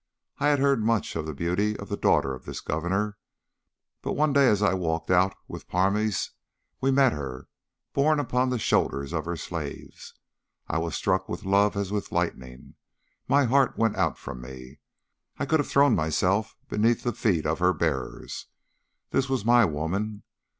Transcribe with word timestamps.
I 0.39 0.47
had 0.47 0.57
heard 0.57 0.83
much 0.83 1.15
of 1.15 1.27
the 1.27 1.33
beauty 1.35 1.77
of 1.77 1.87
the 1.87 1.95
daughter 1.95 2.33
of 2.33 2.45
this 2.45 2.59
Governor, 2.59 3.17
but 4.01 4.13
one 4.13 4.33
day 4.33 4.47
as 4.47 4.63
I 4.63 4.73
walked 4.73 5.11
out 5.11 5.35
with 5.47 5.67
Parmes 5.67 6.31
we 6.81 6.89
met 6.89 7.13
her, 7.13 7.47
borne 7.93 8.19
upon 8.19 8.49
the 8.49 8.57
shoulders 8.57 9.13
of 9.13 9.25
her 9.25 9.37
slaves. 9.37 10.15
I 10.67 10.79
was 10.79 10.95
struck 10.95 11.29
with 11.29 11.45
love 11.45 11.77
as 11.77 11.91
with 11.91 12.11
lightning. 12.11 12.73
My 13.27 13.43
heart 13.45 13.77
went 13.77 13.95
out 13.95 14.17
from 14.17 14.41
me. 14.41 14.79
I 15.37 15.45
could 15.45 15.59
have 15.59 15.69
thrown 15.69 15.93
myself 15.95 16.55
beneath 16.67 17.03
the 17.03 17.13
feet 17.13 17.45
of 17.45 17.59
her 17.59 17.71
bearers. 17.71 18.47
This 19.11 19.29
was 19.29 19.45
my 19.45 19.65
woman. 19.65 20.23